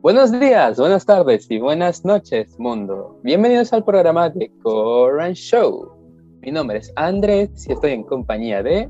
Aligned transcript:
Buenos 0.00 0.30
días, 0.30 0.78
buenas 0.78 1.04
tardes 1.04 1.50
y 1.50 1.58
buenas 1.58 2.04
noches, 2.04 2.56
mundo. 2.56 3.18
Bienvenidos 3.24 3.72
al 3.72 3.84
programa 3.84 4.30
de 4.30 4.48
Koran 4.62 5.32
Show. 5.32 5.90
Mi 6.40 6.52
nombre 6.52 6.78
es 6.78 6.92
Andrés 6.94 7.66
y 7.68 7.72
estoy 7.72 7.90
en 7.90 8.04
compañía 8.04 8.62
de 8.62 8.88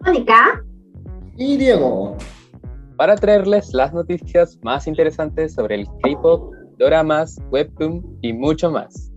Mónica 0.00 0.64
y 1.36 1.58
Diego 1.58 2.16
para 2.96 3.16
traerles 3.16 3.74
las 3.74 3.92
noticias 3.92 4.58
más 4.62 4.86
interesantes 4.86 5.52
sobre 5.52 5.74
el 5.74 5.86
K-pop, 6.02 6.54
doramas, 6.78 7.38
webtoon 7.50 8.02
y 8.22 8.32
mucho 8.32 8.70
más. 8.70 9.12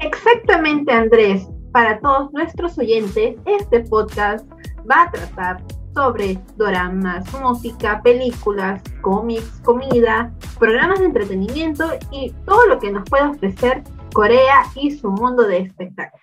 Exactamente, 0.00 0.90
Andrés. 0.90 1.48
Para 1.70 2.00
todos 2.00 2.32
nuestros 2.32 2.76
oyentes, 2.78 3.36
este 3.46 3.80
podcast 3.84 4.44
va 4.90 5.04
a 5.04 5.10
tratar 5.12 5.62
sobre 5.94 6.38
doramas, 6.56 7.32
música, 7.40 8.00
películas, 8.02 8.82
cómics, 9.00 9.60
comida, 9.64 10.32
programas 10.58 11.00
de 11.00 11.06
entretenimiento 11.06 11.90
y 12.10 12.30
todo 12.46 12.66
lo 12.66 12.78
que 12.78 12.90
nos 12.90 13.08
puede 13.08 13.24
ofrecer 13.24 13.82
Corea 14.12 14.64
y 14.74 14.90
su 14.90 15.10
mundo 15.10 15.44
de 15.44 15.58
espectáculos. 15.58 16.22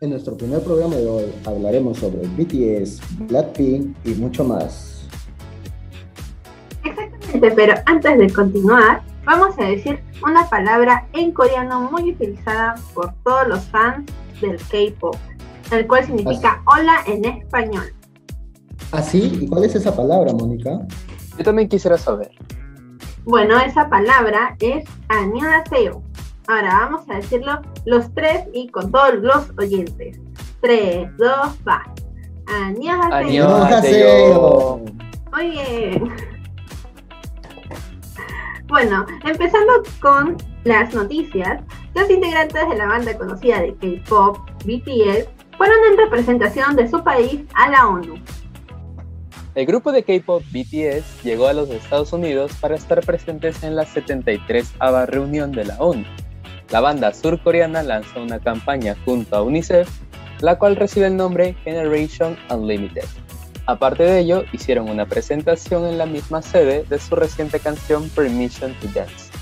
En 0.00 0.10
nuestro 0.10 0.36
primer 0.36 0.62
programa 0.62 0.94
de 0.94 1.08
hoy 1.08 1.24
hablaremos 1.44 1.98
sobre 1.98 2.26
BTS, 2.28 3.00
Blackpink 3.26 3.96
y 4.04 4.10
mucho 4.10 4.44
más. 4.44 5.08
Exactamente, 6.84 7.50
pero 7.50 7.74
antes 7.86 8.18
de 8.18 8.32
continuar, 8.32 9.02
vamos 9.24 9.58
a 9.58 9.64
decir 9.64 10.00
una 10.24 10.48
palabra 10.48 11.06
en 11.14 11.32
coreano 11.32 11.90
muy 11.90 12.12
utilizada 12.12 12.76
por 12.94 13.12
todos 13.24 13.48
los 13.48 13.64
fans 13.66 14.08
del 14.40 14.56
K-pop, 14.56 15.16
el 15.72 15.86
cual 15.86 16.04
significa 16.04 16.62
hola 16.66 17.00
en 17.06 17.24
español. 17.24 17.92
¿Ah, 18.92 19.02
sí? 19.02 19.38
¿Y 19.40 19.48
cuál 19.48 19.64
es 19.64 19.74
esa 19.74 19.94
palabra, 19.94 20.32
Mónica? 20.32 20.86
Yo 21.36 21.44
también 21.44 21.68
quisiera 21.68 21.98
saber. 21.98 22.30
Bueno, 23.24 23.58
esa 23.58 23.88
palabra 23.88 24.56
es 24.60 24.84
annyeonghaseyo. 25.08 26.02
Ahora 26.46 26.78
vamos 26.80 27.08
a 27.10 27.16
decirlo 27.16 27.60
los 27.84 28.12
tres 28.14 28.44
y 28.52 28.68
con 28.68 28.90
todos 28.90 29.16
los 29.16 29.50
oyentes. 29.58 30.18
Tres, 30.60 31.10
dos, 31.18 31.58
va. 31.66 31.84
Annyeonghaseyo. 32.46 34.80
Muy 35.32 35.50
bien. 35.50 36.10
Bueno, 38.68 39.06
empezando 39.24 39.72
con 40.00 40.36
las 40.64 40.94
noticias, 40.94 41.62
los 41.94 42.10
integrantes 42.10 42.68
de 42.68 42.76
la 42.76 42.86
banda 42.86 43.16
conocida 43.16 43.60
de 43.60 43.74
K-pop, 43.74 44.38
BTS, 44.64 45.28
fueron 45.56 45.76
en 45.90 45.96
representación 45.96 46.76
de 46.76 46.88
su 46.88 47.02
país 47.02 47.40
a 47.54 47.70
la 47.70 47.88
ONU. 47.88 48.14
El 49.58 49.66
grupo 49.66 49.90
de 49.90 50.04
K-pop 50.04 50.44
BTS 50.52 51.24
llegó 51.24 51.48
a 51.48 51.52
los 51.52 51.68
Estados 51.70 52.12
Unidos 52.12 52.52
para 52.60 52.76
estar 52.76 53.04
presentes 53.04 53.64
en 53.64 53.74
la 53.74 53.86
73 53.86 54.74
ava 54.78 55.04
reunión 55.04 55.50
de 55.50 55.64
la 55.64 55.76
ONU. 55.78 56.04
La 56.70 56.80
banda 56.80 57.12
surcoreana 57.12 57.82
lanzó 57.82 58.22
una 58.22 58.38
campaña 58.38 58.94
junto 59.04 59.34
a 59.34 59.42
UNICEF, 59.42 59.88
la 60.38 60.60
cual 60.60 60.76
recibe 60.76 61.08
el 61.08 61.16
nombre 61.16 61.56
Generation 61.64 62.36
Unlimited. 62.48 63.02
Aparte 63.66 64.04
de 64.04 64.20
ello, 64.20 64.44
hicieron 64.52 64.88
una 64.88 65.06
presentación 65.06 65.86
en 65.86 65.98
la 65.98 66.06
misma 66.06 66.40
sede 66.40 66.84
de 66.88 67.00
su 67.00 67.16
reciente 67.16 67.58
canción 67.58 68.08
Permission 68.10 68.72
to 68.74 68.86
Dance. 68.94 69.32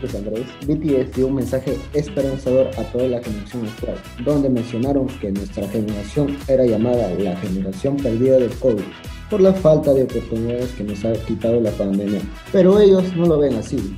Pues 0.00 0.14
Andrés, 0.14 0.46
BTS 0.66 1.14
dio 1.14 1.26
un 1.26 1.34
mensaje 1.34 1.76
esperanzador 1.92 2.68
a 2.78 2.82
toda 2.84 3.06
la 3.08 3.22
generación 3.22 3.66
actual, 3.66 3.96
donde 4.24 4.48
mencionaron 4.48 5.06
que 5.20 5.32
nuestra 5.32 5.68
generación 5.68 6.38
era 6.48 6.64
llamada 6.64 7.10
la 7.18 7.36
generación 7.36 7.98
perdida 7.98 8.38
del 8.38 8.54
COVID, 8.58 8.84
por 9.30 9.40
la 9.40 9.52
falta 9.52 9.92
de 9.92 10.04
oportunidades 10.04 10.72
que 10.72 10.84
nos 10.84 11.04
ha 11.04 11.12
quitado 11.24 11.60
la 11.60 11.70
pandemia. 11.72 12.20
Pero 12.52 12.78
ellos 12.78 13.14
no 13.16 13.26
lo 13.26 13.38
ven 13.38 13.56
así. 13.56 13.96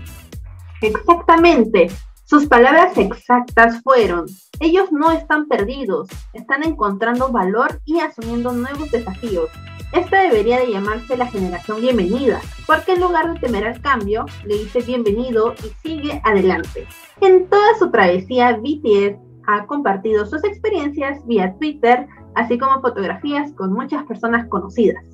Exactamente. 0.83 1.89
Sus 2.25 2.47
palabras 2.47 2.97
exactas 2.97 3.83
fueron, 3.83 4.25
ellos 4.61 4.93
no 4.93 5.11
están 5.11 5.49
perdidos, 5.49 6.09
están 6.33 6.63
encontrando 6.63 7.33
valor 7.33 7.81
y 7.85 7.99
asumiendo 7.99 8.53
nuevos 8.53 8.89
desafíos. 8.93 9.51
Esta 9.93 10.23
debería 10.23 10.61
de 10.61 10.71
llamarse 10.71 11.17
la 11.17 11.27
generación 11.27 11.81
bienvenida, 11.81 12.41
porque 12.69 12.93
en 12.93 13.01
lugar 13.01 13.35
de 13.35 13.41
temer 13.41 13.67
al 13.67 13.81
cambio, 13.81 14.27
le 14.45 14.59
dice 14.59 14.81
bienvenido 14.83 15.55
y 15.65 15.89
sigue 15.89 16.21
adelante. 16.23 16.87
En 17.21 17.49
toda 17.49 17.77
su 17.77 17.91
travesía, 17.91 18.57
BTS 18.59 19.19
ha 19.49 19.67
compartido 19.67 20.25
sus 20.25 20.45
experiencias 20.45 21.27
vía 21.27 21.57
Twitter, 21.59 22.07
así 22.37 22.57
como 22.57 22.81
fotografías 22.81 23.53
con 23.55 23.73
muchas 23.73 24.05
personas 24.05 24.47
conocidas. 24.47 25.05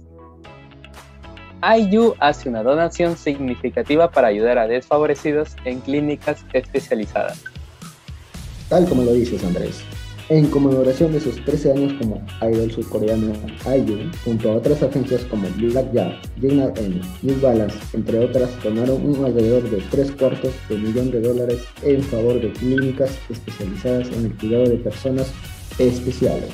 IU 1.74 2.14
hace 2.20 2.48
una 2.48 2.62
donación 2.62 3.16
significativa 3.16 4.10
para 4.10 4.28
ayudar 4.28 4.58
a 4.58 4.68
desfavorecidos 4.68 5.56
en 5.64 5.80
clínicas 5.80 6.44
especializadas. 6.52 7.42
Tal 8.68 8.88
como 8.88 9.02
lo 9.02 9.12
dices, 9.12 9.42
Andrés. 9.44 9.82
En 10.28 10.48
conmemoración 10.48 11.12
de 11.12 11.20
sus 11.20 11.44
13 11.44 11.72
años 11.72 11.92
como 12.00 12.20
idol 12.42 12.70
surcoreano, 12.72 13.32
IU, 13.64 14.10
junto 14.24 14.50
a 14.50 14.56
otras 14.56 14.82
agencias 14.82 15.22
como 15.26 15.48
Black 15.56 15.92
Yard, 15.92 16.16
N, 16.42 17.00
New 17.22 17.40
Balance, 17.40 17.78
entre 17.92 18.18
otras, 18.18 18.50
donaron 18.62 19.06
un 19.06 19.24
alrededor 19.24 19.70
de 19.70 19.80
3 19.88 20.10
cuartos 20.12 20.52
de 20.68 20.78
millón 20.78 21.12
de 21.12 21.20
dólares 21.20 21.64
en 21.82 22.02
favor 22.02 22.40
de 22.40 22.52
clínicas 22.52 23.16
especializadas 23.30 24.08
en 24.08 24.26
el 24.26 24.36
cuidado 24.36 24.64
de 24.64 24.76
personas 24.78 25.32
especiales. 25.78 26.50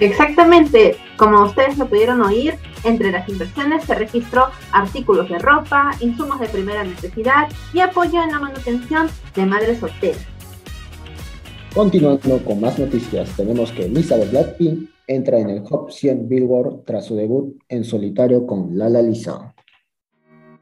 Exactamente, 0.00 0.96
como 1.16 1.44
ustedes 1.44 1.78
lo 1.78 1.88
pudieron 1.88 2.22
oír, 2.22 2.54
entre 2.84 3.10
las 3.10 3.28
inversiones 3.28 3.84
se 3.84 3.94
registró 3.94 4.46
artículos 4.72 5.28
de 5.28 5.38
ropa, 5.38 5.90
insumos 6.00 6.40
de 6.40 6.48
primera 6.48 6.84
necesidad 6.84 7.48
y 7.72 7.80
apoyo 7.80 8.22
en 8.22 8.30
la 8.30 8.38
manutención 8.38 9.08
de 9.34 9.46
madres 9.46 9.78
solteras. 9.78 10.24
Continuando 11.74 12.42
con 12.44 12.60
más 12.60 12.78
noticias, 12.78 13.30
tenemos 13.36 13.70
que 13.72 13.88
Lisa 13.88 14.16
de 14.16 14.26
Blackpink 14.26 14.90
entra 15.06 15.38
en 15.38 15.50
el 15.50 15.64
Top 15.64 15.90
100 15.90 16.28
Billboard 16.28 16.84
tras 16.84 17.06
su 17.06 17.16
debut 17.16 17.56
en 17.68 17.84
solitario 17.84 18.46
con 18.46 18.76
Lala 18.76 19.02
Lisa. 19.02 19.54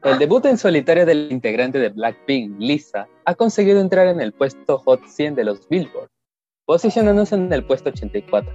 El 0.03 0.19
debut 0.19 0.45
en 0.45 0.57
solitario 0.57 1.05
del 1.05 1.31
integrante 1.31 1.79
de 1.79 1.89
Blackpink, 1.89 2.59
Lisa, 2.59 3.07
ha 3.25 3.35
conseguido 3.35 3.81
entrar 3.81 4.07
en 4.07 4.21
el 4.21 4.31
puesto 4.31 4.77
Hot 4.79 5.05
100 5.05 5.35
de 5.35 5.43
los 5.43 5.67
Billboard, 5.67 6.09
posicionándose 6.65 7.35
en 7.35 7.51
el 7.51 7.65
puesto 7.65 7.89
84 7.89 8.53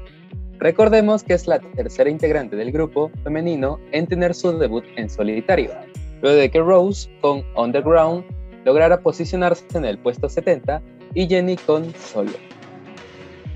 Recordemos 0.62 1.24
que 1.24 1.34
es 1.34 1.48
la 1.48 1.58
tercera 1.58 2.08
integrante 2.08 2.54
del 2.54 2.70
grupo 2.70 3.10
femenino 3.24 3.80
en 3.90 4.06
tener 4.06 4.32
su 4.32 4.56
debut 4.56 4.84
en 4.94 5.10
solitario, 5.10 5.72
luego 6.20 6.36
de 6.36 6.52
que 6.52 6.60
Rose 6.60 7.10
con 7.20 7.42
Underground 7.56 8.24
lograra 8.64 9.00
posicionarse 9.00 9.64
en 9.74 9.84
el 9.84 9.98
puesto 9.98 10.28
70 10.28 10.80
y 11.14 11.26
Jenny 11.26 11.56
con 11.56 11.92
Solo. 11.96 12.30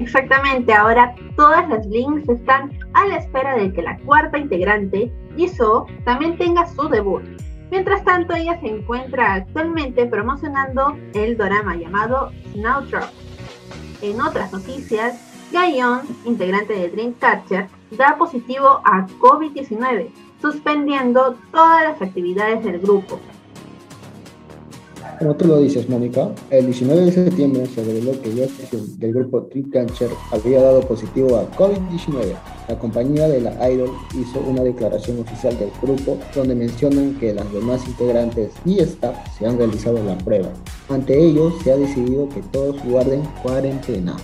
Exactamente, 0.00 0.72
ahora 0.72 1.15
todas 1.37 1.69
las 1.69 1.87
links 1.87 2.28
están 2.28 2.77
a 2.95 3.06
la 3.06 3.19
espera 3.19 3.56
de 3.56 3.72
que 3.72 3.83
la 3.83 3.97
cuarta 3.99 4.37
integrante, 4.37 5.12
Jisoo, 5.37 5.87
también 6.05 6.37
tenga 6.37 6.66
su 6.66 6.89
debut. 6.89 7.22
Mientras 7.71 8.03
tanto, 8.05 8.34
ella 8.34 8.59
se 8.61 8.66
encuentra 8.66 9.34
actualmente 9.34 10.06
promocionando 10.06 10.99
el 11.15 11.37
drama 11.37 11.77
llamado 11.77 12.33
Snowdrop. 12.53 13.11
En 14.03 14.21
otras 14.21 14.53
noticias, 14.53 15.25
Gayon, 15.53 16.01
integrante 16.25 16.73
de 16.73 16.89
Dreamcatcher, 16.91 17.69
da 17.93 18.17
positivo 18.19 18.81
a 18.84 19.07
COVID-19, 19.21 20.09
suspendiendo 20.41 21.37
todas 21.53 21.84
las 21.84 22.03
actividades 22.03 22.65
del 22.65 22.81
grupo. 22.81 23.19
Como 25.19 25.34
tú 25.34 25.47
lo 25.47 25.60
dices, 25.60 25.89
Mónica, 25.89 26.31
el 26.51 26.66
19 26.66 27.07
de 27.07 27.13
septiembre 27.13 27.66
se 27.66 27.83
reveló 27.83 28.13
que 28.21 28.33
Justin 28.33 28.98
del 28.98 29.15
grupo 29.15 29.41
Dreamcatcher 29.41 30.10
había 30.31 30.60
dado 30.60 30.83
positivo 30.83 31.37
a 31.37 31.51
COVID-19. 31.53 32.34
La 32.69 32.78
compañía 32.78 33.27
de 33.27 33.41
la 33.41 33.71
Idol 33.71 33.91
hizo 34.15 34.41
una 34.41 34.63
declaración 34.63 35.21
oficial 35.21 35.59
del 35.59 35.71
grupo 35.81 36.19
donde 36.34 36.54
mencionan 36.54 37.15
que 37.19 37.33
las 37.33 37.51
demás 37.51 37.87
integrantes 37.87 38.53
y 38.66 38.81
staff 38.81 39.16
se 39.39 39.47
han 39.47 39.57
realizado 39.57 40.03
la 40.04 40.19
prueba. 40.19 40.51
Ante 40.91 41.19
ello, 41.19 41.51
se 41.63 41.72
ha 41.72 41.77
decidido 41.77 42.28
que 42.28 42.42
todos 42.42 42.77
guarden 42.84 43.22
cuarentena. 43.42 44.16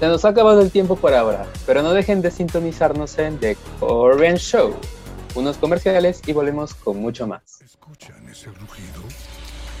Se 0.00 0.06
nos 0.06 0.24
ha 0.24 0.28
acabado 0.28 0.60
el 0.60 0.70
tiempo 0.70 0.94
por 0.96 1.12
ahora, 1.12 1.46
pero 1.66 1.82
no 1.82 1.92
dejen 1.92 2.22
de 2.22 2.30
sintonizarnos 2.30 3.18
en 3.18 3.38
The 3.38 3.56
Korean 3.80 4.36
Show. 4.36 4.74
Unos 5.34 5.56
comerciales 5.56 6.20
y 6.26 6.32
volvemos 6.32 6.74
con 6.74 6.98
mucho 6.98 7.26
más. 7.26 7.60
¿Escuchan 7.60 8.28
ese 8.28 8.46
rugido? 8.46 9.02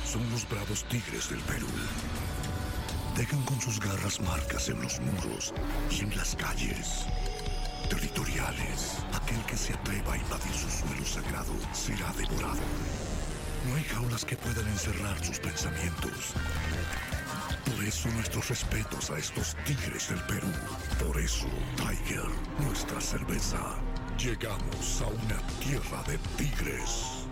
Son 0.04 0.28
los 0.30 0.48
bravos 0.48 0.84
tigres 0.84 1.30
del 1.30 1.38
Perú. 1.40 1.66
Dejan 3.16 3.42
con 3.42 3.60
sus 3.60 3.78
garras 3.80 4.20
marcas 4.20 4.68
en 4.68 4.80
los 4.82 5.00
muros 5.00 5.54
y 5.90 6.00
en 6.00 6.16
las 6.16 6.34
calles. 6.36 7.06
territoriales. 7.88 8.98
Aquel 9.14 9.40
que 9.46 9.56
se 9.56 9.72
atreva 9.72 10.12
a 10.14 10.18
invadir 10.18 10.52
su 10.52 10.68
suelo 10.68 11.04
sagrado 11.04 11.52
será 11.72 12.12
devorado. 12.16 12.60
No 13.68 13.76
hay 13.76 13.84
jaulas 13.84 14.24
que 14.24 14.36
puedan 14.36 14.66
encerrar 14.68 15.24
sus 15.24 15.38
pensamientos. 15.38 16.34
Por 17.76 17.84
eso 17.84 18.08
nuestros 18.10 18.48
respetos 18.48 19.10
a 19.10 19.18
estos 19.18 19.54
tigres 19.66 20.08
del 20.08 20.20
Perú. 20.22 20.46
Por 21.04 21.20
eso, 21.20 21.46
Tiger, 21.76 22.24
nuestra 22.64 23.00
cerveza. 23.00 23.58
Llegamos 24.18 25.02
a 25.02 25.06
una 25.06 25.38
tierra 25.60 26.02
de 26.06 26.18
tigres. 26.36 27.26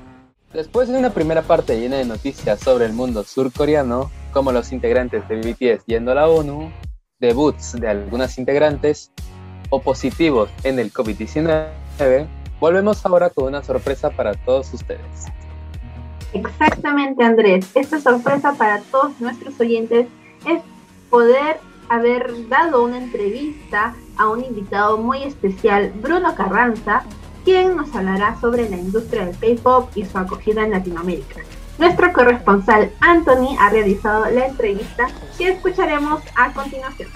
Después 0.53 0.89
de 0.89 0.99
una 0.99 1.11
primera 1.11 1.43
parte 1.43 1.81
llena 1.81 1.97
de 1.97 2.05
noticias 2.05 2.61
sobre 2.61 2.85
el 2.85 2.93
mundo 2.93 3.25
surcoreano, 3.25 4.11
como 4.33 4.53
los 4.53 4.73
integrantes 4.73 5.27
de 5.29 5.37
BTS 5.37 5.87
yendo 5.87 6.13
a 6.13 6.17
la 6.17 6.29
ONU, 6.29 6.71
debuts 7.19 7.73
de 7.73 7.89
algunas 7.89 8.37
integrantes 8.39 9.13
o 9.71 9.81
positivos 9.81 10.51
en 10.65 10.79
el 10.79 10.93
COVID-19, 10.93 12.27
volvemos 12.61 13.07
ahora 13.07 13.31
con 13.31 13.45
una 13.45 13.63
sorpresa 13.63 14.11
para 14.11 14.35
todos 14.35 14.73
ustedes. 14.75 15.27
Exactamente, 16.35 17.25
Andrés. 17.25 17.71
Esta 17.75 18.01
sorpresa 18.01 18.53
para 18.53 18.81
todos 18.83 19.19
nuestros 19.21 19.59
oyentes 19.59 20.07
es 20.47 20.63
poder 21.11 21.59
haber 21.89 22.49
dado 22.49 22.85
una 22.85 22.99
entrevista 22.99 23.95
a 24.17 24.29
un 24.29 24.45
invitado 24.45 24.99
muy 24.99 25.23
especial, 25.23 25.93
Bruno 26.03 26.35
Carranza, 26.35 27.05
quien 27.45 27.77
nos 27.77 27.95
hablará 27.95 28.41
sobre 28.41 28.69
la 28.69 28.77
industria 28.77 29.27
del 29.27 29.37
K-pop 29.57 29.91
y 29.95 30.05
su 30.05 30.19
acogida 30.19 30.65
en 30.65 30.73
Latinoamérica. 30.73 31.43
Nuestro 31.79 32.13
corresponsal 32.13 32.91
Anthony 33.01 33.57
ha 33.61 33.71
realizado 33.71 34.25
la 34.31 34.47
entrevista 34.47 35.09
que 35.37 35.51
escucharemos 35.51 36.23
a 36.35 36.53
continuación. 36.53 37.11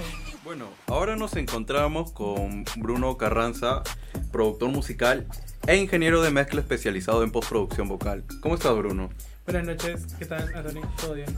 Bueno, 0.45 0.67
ahora 0.87 1.17
nos 1.17 1.35
encontramos 1.37 2.13
con 2.13 2.65
Bruno 2.77 3.17
Carranza, 3.17 3.83
productor 4.31 4.71
musical 4.71 5.27
e 5.67 5.77
ingeniero 5.77 6.23
de 6.23 6.31
mezcla 6.31 6.61
especializado 6.61 7.23
en 7.23 7.33
postproducción 7.33 7.89
vocal. 7.89 8.25
¿Cómo 8.41 8.55
estás, 8.55 8.77
Bruno? 8.77 9.11
Buenas 9.47 9.65
noches, 9.65 10.15
¿qué 10.19 10.27
tal, 10.27 10.43
Anthony? 10.55 10.81
¿Todo 11.01 11.15
bien? 11.15 11.29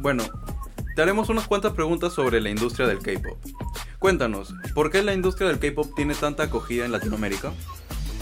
Bueno, 0.00 0.24
te 0.94 1.02
haremos 1.02 1.28
unas 1.28 1.46
cuantas 1.46 1.72
preguntas 1.72 2.12
sobre 2.12 2.40
la 2.40 2.50
industria 2.50 2.86
del 2.86 2.98
K-pop. 2.98 3.38
Cuéntanos, 3.98 4.54
¿por 4.74 4.90
qué 4.90 5.02
la 5.02 5.14
industria 5.14 5.48
del 5.48 5.58
K-pop 5.58 5.94
tiene 5.94 6.14
tanta 6.14 6.44
acogida 6.44 6.84
en 6.84 6.92
Latinoamérica? 6.92 7.52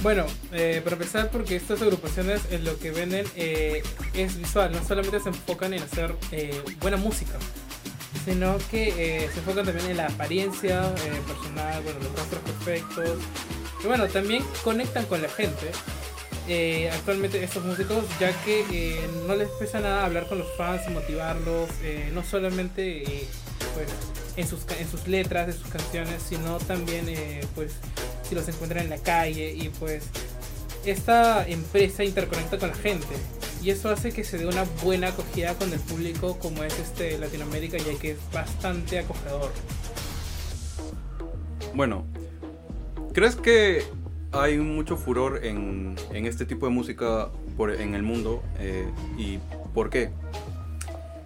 Bueno, 0.03 0.25
eh, 0.53 0.81
para 0.83 0.97
empezar, 0.97 1.31
porque 1.31 1.57
estas 1.57 1.83
agrupaciones 1.83 2.41
en 2.51 2.65
lo 2.65 2.79
que 2.79 2.91
venden 2.91 3.27
eh, 3.37 3.83
es 4.15 4.39
visual, 4.39 4.73
no 4.73 4.83
solamente 4.87 5.21
se 5.21 5.29
enfocan 5.29 5.75
en 5.75 5.83
hacer 5.83 6.15
eh, 6.33 6.59
buena 6.81 6.97
música, 6.97 7.35
sino 8.25 8.57
que 8.71 9.29
se 9.33 9.41
enfocan 9.41 9.67
también 9.67 9.91
en 9.91 9.99
la 9.99 10.07
apariencia 10.07 10.95
personal, 11.27 11.83
bueno, 11.83 11.99
los 12.01 12.13
rostros 12.19 12.43
perfectos, 12.43 13.19
y 13.83 13.87
bueno, 13.87 14.07
también 14.09 14.43
conectan 14.65 15.05
con 15.05 15.21
la 15.21 15.29
gente. 15.29 15.71
Eh, 16.53 16.91
actualmente 16.93 17.45
estos 17.45 17.65
músicos, 17.65 18.05
ya 18.19 18.33
que 18.43 18.65
eh, 18.73 19.09
no 19.29 19.37
les 19.37 19.49
pesa 19.51 19.79
nada 19.79 20.05
hablar 20.05 20.27
con 20.27 20.41
los 20.41 20.49
fans 20.57 20.83
motivarlos, 20.91 21.71
eh, 21.85 22.11
no 22.13 22.25
solamente 22.25 23.05
pues, 23.73 23.87
en, 24.35 24.49
sus, 24.49 24.67
en 24.77 24.91
sus 24.91 25.07
letras 25.07 25.47
de 25.47 25.53
sus 25.53 25.69
canciones, 25.69 26.21
sino 26.29 26.59
también 26.59 27.07
pues 27.55 27.75
si 28.29 28.35
los 28.35 28.49
encuentran 28.49 28.83
en 28.83 28.91
la 28.91 28.99
calle 28.99 29.55
y 29.55 29.69
pues 29.69 30.09
esta 30.85 31.47
empresa 31.47 32.03
interconecta 32.03 32.59
con 32.59 32.71
la 32.71 32.75
gente 32.75 33.15
y 33.63 33.71
eso 33.71 33.89
hace 33.89 34.11
que 34.11 34.25
se 34.25 34.37
dé 34.37 34.47
una 34.47 34.65
buena 34.83 35.11
acogida 35.11 35.55
con 35.55 35.73
el 35.73 35.79
público 35.79 36.37
como 36.41 36.65
es 36.65 36.77
este 36.81 37.17
Latinoamérica 37.19 37.79
ya 37.79 37.97
que 37.97 38.11
es 38.13 38.19
bastante 38.33 38.99
acogedor. 38.99 39.53
Bueno, 41.75 42.05
¿crees 43.13 43.37
que 43.37 43.85
hay 44.33 44.59
mucho 44.59 44.97
furor 44.97 45.45
en, 45.45 45.97
este 46.13 46.47
tipo 46.47 46.67
de 46.67 46.73
música 46.73 47.29
por, 47.57 47.73
en 47.73 47.95
el 47.95 48.03
mundo. 48.03 48.43
Eh, 48.59 48.89
¿Y 49.19 49.39
por 49.75 49.91
qué? 49.91 50.11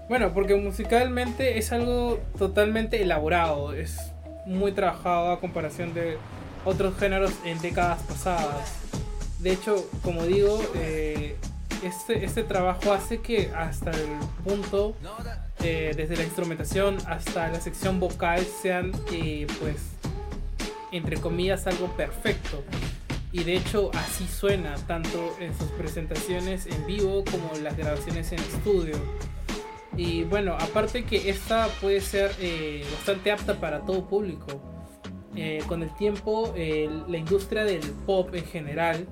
Bueno, 0.09 0.33
porque 0.33 0.55
musicalmente 0.57 1.59
es 1.59 1.73
algo 1.73 2.21
totalmente 2.39 3.03
elaborado, 3.03 3.73
es 3.73 3.99
muy 4.47 4.73
trabajado 4.73 5.33
a 5.33 5.41
comparación 5.41 5.95
de 5.95 6.19
otros 6.65 6.97
géneros 6.99 7.33
en 7.45 7.61
décadas 7.61 8.03
pasadas. 8.03 8.75
De 9.39 9.53
hecho, 9.53 9.89
como 10.03 10.25
digo, 10.25 10.61
eh, 10.77 11.37
este, 11.83 12.25
este 12.25 12.43
trabajo 12.45 12.93
hace 12.93 13.21
que 13.21 13.51
hasta 13.55 13.91
el 13.91 14.19
punto, 14.45 14.95
eh, 15.63 15.93
desde 15.97 16.17
la 16.17 16.25
instrumentación 16.25 16.99
hasta 17.07 17.49
la 17.49 17.61
sección 17.61 18.01
vocal, 18.01 18.45
sean 18.63 18.93
pues 19.61 19.94
entre 20.97 21.17
comillas, 21.17 21.67
algo 21.67 21.89
perfecto. 21.97 22.63
Y 23.33 23.43
de 23.43 23.57
hecho 23.57 23.91
así 23.95 24.27
suena, 24.29 24.77
tanto 24.87 25.37
en 25.41 25.57
sus 25.59 25.69
presentaciones 25.71 26.67
en 26.67 26.87
vivo 26.87 27.25
como 27.29 27.51
las 27.63 27.77
grabaciones 27.77 28.31
en 28.31 28.39
estudio. 28.39 28.95
Y 29.97 30.23
bueno, 30.25 30.55
aparte 30.55 31.05
que 31.05 31.29
esta 31.31 31.67
puede 31.81 32.01
ser 32.01 32.31
eh, 32.41 32.85
bastante 32.93 33.33
apta 33.33 33.59
para 33.59 33.81
todo 33.81 34.09
público. 34.09 34.63
Eh, 35.37 35.63
con 35.67 35.83
el 35.83 35.93
tiempo, 35.97 36.55
la 36.57 37.19
industria 37.19 37.65
del 37.65 37.81
pop 38.07 38.33
en 38.35 38.45
general 38.45 39.09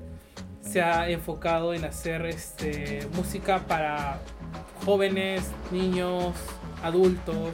se 0.60 0.80
ha 0.80 1.10
enfocado 1.10 1.74
en 1.74 1.84
hacer 1.84 2.24
este, 2.26 3.08
música 3.14 3.66
para 3.66 4.20
jóvenes, 4.84 5.50
niños, 5.72 6.32
adultos. 6.82 7.50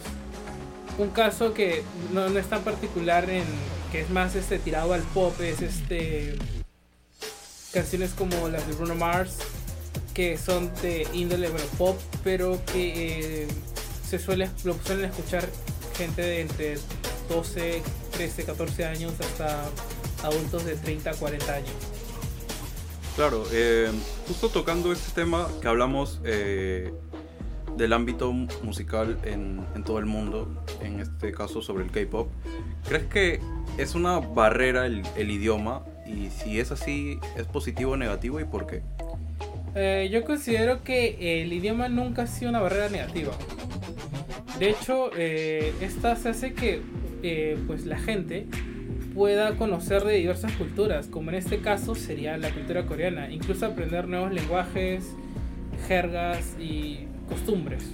Un 0.98 1.08
caso 1.08 1.54
que 1.54 1.82
no, 2.12 2.28
no 2.28 2.38
es 2.38 2.46
tan 2.46 2.62
particular 2.62 3.30
en, 3.30 3.44
que 3.90 4.00
es 4.00 4.10
más 4.10 4.34
este 4.34 4.58
tirado 4.58 4.92
al 4.92 5.02
pop, 5.02 5.38
es 5.40 5.62
este 5.62 6.36
canciones 7.72 8.12
como 8.12 8.48
las 8.48 8.66
de 8.66 8.74
Bruno 8.74 8.94
Mars, 8.94 9.38
que 10.14 10.36
son 10.38 10.72
de 10.82 11.06
índole 11.12 11.50
pop, 11.76 11.98
pero 12.24 12.60
que 12.72 13.42
eh, 13.42 13.48
se 14.08 14.18
suele, 14.18 14.50
lo 14.64 14.74
suelen 14.82 15.06
escuchar 15.06 15.48
gente 15.96 16.22
de 16.22 16.40
entre 16.40 16.78
12, 17.28 17.82
13, 18.12 18.44
14 18.44 18.84
años 18.84 19.12
hasta 19.20 19.68
adultos 20.22 20.64
de 20.64 20.76
30, 20.76 21.12
40 21.12 21.54
años. 21.54 21.70
Claro, 23.16 23.44
eh, 23.52 23.90
justo 24.28 24.48
tocando 24.48 24.92
este 24.92 25.12
tema 25.12 25.48
que 25.60 25.68
hablamos 25.68 26.20
eh, 26.24 26.92
del 27.78 27.92
ámbito 27.92 28.32
musical 28.32 29.18
en, 29.24 29.64
todo 29.84 29.98
el 29.98 30.06
mundo, 30.06 30.62
en 30.82 31.00
este 31.00 31.32
caso 31.32 31.62
sobre 31.62 31.84
el 31.84 31.90
K-Pop, 31.90 32.28
¿crees 32.86 33.04
que 33.04 33.40
es 33.78 33.94
una 33.94 34.18
barrera 34.18 34.86
el, 34.86 35.30
idioma? 35.30 35.84
Y 36.06 36.30
si 36.30 36.58
es 36.58 36.72
así, 36.72 37.18
¿es 37.36 37.44
positivo 37.44 37.92
o 37.92 37.96
negativo 37.96 38.40
y 38.40 38.44
por 38.44 38.66
qué? 38.66 38.82
Eh, 39.74 40.08
yo 40.10 40.24
considero 40.24 40.82
que 40.82 41.42
el 41.42 41.52
idioma 41.52 41.88
nunca 41.88 42.22
ha 42.22 42.26
sido 42.26 42.50
una 42.50 42.60
barrera 42.60 42.88
negativa. 42.88 43.32
De 44.58 44.70
hecho, 44.70 45.10
eh, 45.16 45.72
esta 45.80 46.16
se 46.16 46.30
hace 46.30 46.52
que 46.52 46.82
eh, 47.22 47.56
pues 47.66 47.86
la 47.86 47.98
gente 47.98 48.46
pueda 49.14 49.56
conocer 49.56 50.02
de 50.04 50.14
diversas 50.14 50.52
culturas, 50.52 51.06
como 51.06 51.30
en 51.30 51.36
este 51.36 51.60
caso 51.60 51.94
sería 51.94 52.36
la 52.36 52.50
cultura 52.50 52.86
coreana, 52.86 53.30
incluso 53.30 53.66
aprender 53.66 54.08
nuevos 54.08 54.32
lenguajes, 54.32 55.14
jergas 55.86 56.56
y 56.58 57.06
costumbres 57.28 57.92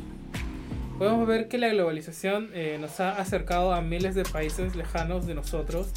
podemos 0.98 1.26
ver 1.26 1.48
que 1.48 1.58
la 1.58 1.68
globalización 1.68 2.50
eh, 2.54 2.78
nos 2.80 3.00
ha 3.00 3.10
acercado 3.10 3.72
a 3.72 3.80
miles 3.80 4.14
de 4.14 4.24
países 4.24 4.76
lejanos 4.76 5.26
de 5.26 5.34
nosotros 5.34 5.88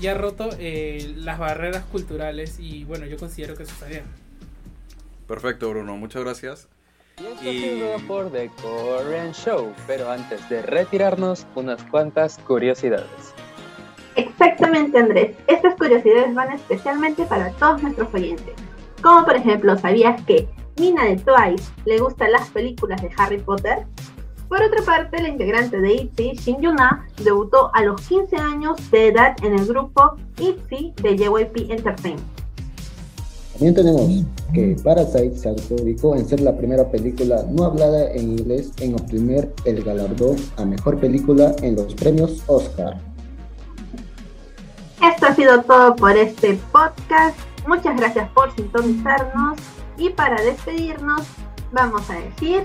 y 0.00 0.06
ha 0.08 0.14
roto 0.14 0.50
eh, 0.58 1.12
las 1.16 1.38
barreras 1.38 1.84
culturales 1.84 2.58
y 2.58 2.84
bueno, 2.84 3.06
yo 3.06 3.16
considero 3.16 3.56
que 3.56 3.62
eso 3.64 3.72
está 3.72 3.86
bien. 3.86 4.04
Perfecto, 5.26 5.70
Bruno, 5.70 5.96
muchas 5.96 6.22
gracias. 6.22 6.68
Y 7.42 7.64
esto 7.64 7.96
y... 7.98 8.02
por 8.06 8.32
The 8.32 8.50
Korean 8.60 9.32
Show, 9.32 9.72
pero 9.86 10.10
antes 10.10 10.46
de 10.48 10.62
retirarnos, 10.62 11.46
unas 11.54 11.82
cuantas 11.84 12.38
curiosidades. 12.38 13.34
Exactamente, 14.16 14.98
Andrés. 14.98 15.36
Estas 15.46 15.74
curiosidades 15.76 16.34
van 16.34 16.52
especialmente 16.52 17.24
para 17.24 17.50
todos 17.52 17.82
nuestros 17.82 18.12
oyentes. 18.12 18.54
Como 19.02 19.24
por 19.24 19.36
ejemplo, 19.36 19.76
¿sabías 19.78 20.20
que 20.22 20.48
Mina 20.78 21.04
de 21.04 21.16
Twice 21.16 21.70
le 21.84 21.98
gustan 21.98 22.32
las 22.32 22.48
películas 22.50 23.00
de 23.02 23.10
Harry 23.16 23.38
Potter? 23.38 23.86
Por 24.48 24.62
otra 24.62 24.82
parte, 24.82 25.22
la 25.22 25.28
integrante 25.28 25.80
de 25.80 25.94
ITZY, 25.94 26.32
Shin 26.32 26.60
Yuna, 26.60 27.06
debutó 27.24 27.70
a 27.74 27.82
los 27.82 28.00
15 28.02 28.36
años 28.36 28.90
de 28.90 29.08
edad 29.08 29.36
en 29.42 29.58
el 29.58 29.66
grupo 29.66 30.16
ITZY 30.38 30.94
de 31.02 31.16
JYP 31.16 31.70
Entertainment. 31.70 32.26
También 33.52 33.74
tenemos 33.74 34.24
que 34.52 34.76
Parasite 34.82 35.36
se 35.36 35.48
adjudicó 35.48 36.16
en 36.16 36.26
ser 36.26 36.40
la 36.40 36.56
primera 36.56 36.90
película 36.90 37.44
no 37.50 37.64
hablada 37.64 38.10
en 38.12 38.38
inglés 38.38 38.72
en 38.80 38.94
obtener 38.94 39.52
el 39.64 39.82
galardón 39.82 40.36
a 40.56 40.64
mejor 40.64 40.98
película 40.98 41.54
en 41.62 41.76
los 41.76 41.94
premios 41.94 42.42
Oscar. 42.46 42.98
Esto 45.02 45.26
ha 45.26 45.34
sido 45.34 45.62
todo 45.62 45.96
por 45.96 46.16
este 46.16 46.58
podcast. 46.72 47.38
Muchas 47.66 47.96
gracias 47.96 48.28
por 48.32 48.54
sintonizarnos 48.54 49.58
y 49.96 50.10
para 50.10 50.40
despedirnos, 50.42 51.26
vamos 51.72 52.08
a 52.10 52.14
decir 52.14 52.64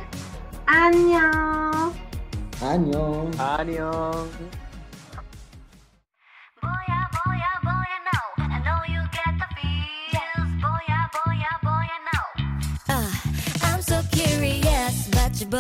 año. 0.66 1.94
Año. 2.62 3.30
Año. 3.38 4.12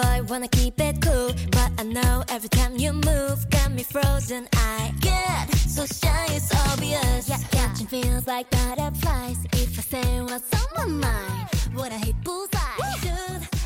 Boy, 0.01 0.21
wanna 0.27 0.47
keep 0.47 0.79
it 0.79 1.01
cool. 1.01 1.31
But 1.51 1.71
I 1.77 1.83
know 1.83 2.23
every 2.29 2.49
time 2.49 2.73
you 2.77 2.93
move, 2.93 3.49
got 3.49 3.71
me 3.71 3.83
frozen. 3.83 4.47
I 4.53 4.93
get 5.01 5.45
so 5.55 5.85
shy, 5.85 6.25
it's 6.37 6.51
obvious. 6.69 7.29
Yeah, 7.29 7.41
Catching 7.51 7.87
feels 7.87 8.27
like 8.27 8.49
butterflies. 8.49 9.39
If 9.53 9.79
I 9.79 9.83
say 9.93 10.21
what's 10.21 10.51
on 10.59 10.67
my 10.77 11.07
mind, 11.07 11.49
would 11.75 11.91
I 11.91 11.97
hit 11.97 12.15
bullseye? 12.23 13.56